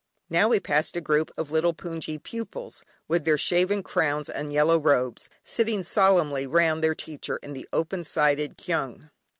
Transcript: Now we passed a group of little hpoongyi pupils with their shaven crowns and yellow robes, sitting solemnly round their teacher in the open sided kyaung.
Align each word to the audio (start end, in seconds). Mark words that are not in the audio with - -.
Now 0.31 0.49
we 0.49 0.59
passed 0.59 0.95
a 0.95 0.99
group 0.99 1.29
of 1.37 1.51
little 1.51 1.75
hpoongyi 1.75 2.23
pupils 2.23 2.83
with 3.07 3.23
their 3.23 3.37
shaven 3.37 3.83
crowns 3.83 4.29
and 4.31 4.51
yellow 4.51 4.79
robes, 4.79 5.29
sitting 5.43 5.83
solemnly 5.83 6.47
round 6.47 6.83
their 6.83 6.95
teacher 6.95 7.37
in 7.43 7.53
the 7.53 7.69
open 7.71 8.03
sided 8.03 8.57
kyaung. 8.57 9.11